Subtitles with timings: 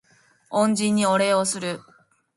[0.49, 1.79] 恩人にお礼をする